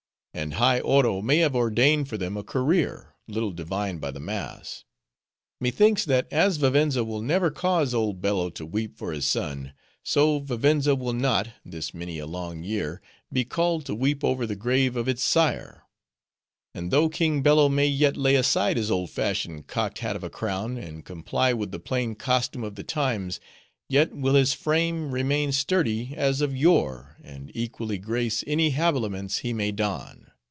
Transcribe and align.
And 0.33 0.53
high 0.53 0.79
Oro 0.79 1.21
may 1.21 1.39
have 1.39 1.57
ordained 1.57 2.07
for 2.07 2.17
them 2.17 2.37
a 2.37 2.43
career, 2.43 3.15
little 3.27 3.51
divined 3.51 3.99
by 3.99 4.11
the 4.11 4.19
mass. 4.21 4.85
Methinks, 5.59 6.05
that 6.05 6.31
as 6.31 6.55
Vivenza 6.55 7.03
will 7.03 7.21
never 7.21 7.51
cause 7.51 7.93
old 7.93 8.21
Bello 8.21 8.49
to 8.51 8.65
weep 8.65 8.97
for 8.97 9.11
his 9.11 9.27
son; 9.27 9.73
so, 10.03 10.39
Vivenza 10.39 10.95
will 10.95 11.11
not, 11.11 11.49
this 11.65 11.93
many 11.93 12.17
a 12.17 12.25
long 12.25 12.63
year, 12.63 13.01
be 13.33 13.43
called 13.43 13.85
to 13.87 13.93
weep 13.93 14.23
over 14.23 14.45
the 14.47 14.55
grave 14.55 14.95
of 14.95 15.09
its 15.09 15.21
sire. 15.21 15.83
And 16.73 16.91
though 16.91 17.09
King 17.09 17.41
Bello 17.43 17.67
may 17.67 17.87
yet 17.87 18.15
lay 18.15 18.35
aside 18.35 18.77
his 18.77 18.89
old 18.89 19.09
fashioned 19.09 19.67
cocked 19.67 19.99
hat 19.99 20.15
of 20.15 20.23
a 20.23 20.29
crown, 20.29 20.77
and 20.77 21.03
comply 21.03 21.51
with 21.51 21.71
the 21.71 21.79
plain 21.79 22.15
costume 22.15 22.63
of 22.63 22.75
the 22.75 22.83
times; 22.85 23.41
yet 23.89 24.15
will 24.15 24.35
his, 24.35 24.53
frame 24.53 25.11
remain 25.11 25.51
sturdy 25.51 26.13
as 26.15 26.39
of 26.39 26.55
yore, 26.55 27.17
and 27.21 27.51
equally 27.53 27.97
grace 27.97 28.41
any 28.47 28.69
habiliments 28.71 29.39
he 29.39 29.51
may 29.51 29.69
don. 29.69 30.25